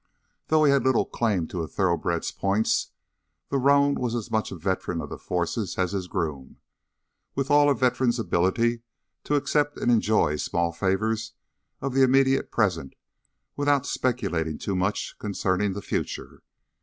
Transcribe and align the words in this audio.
Though 0.47 0.63
he 0.63 0.71
had 0.71 0.83
little 0.83 1.05
claim 1.05 1.47
to 1.49 1.61
a 1.61 1.67
thoroughbred's 1.67 2.31
points, 2.31 2.89
the 3.49 3.59
roan 3.59 3.93
was 3.93 4.15
as 4.15 4.31
much 4.31 4.51
a 4.51 4.55
veteran 4.55 4.99
of 4.99 5.09
the 5.09 5.17
forces 5.19 5.77
as 5.77 5.91
his 5.91 6.07
groom, 6.07 6.57
with 7.35 7.51
all 7.51 7.69
a 7.69 7.75
veteran's 7.75 8.17
ability 8.17 8.81
to 9.25 9.35
accept 9.35 9.77
and 9.77 9.91
enjoy 9.91 10.37
small 10.37 10.71
favors 10.71 11.33
of 11.81 11.93
the 11.93 12.01
immediate 12.01 12.51
present 12.51 12.95
without 13.55 13.85
speculating 13.85 14.57
too 14.57 14.75
much 14.75 15.15
concerning 15.19 15.73
the 15.73 15.83
future. 15.83 16.41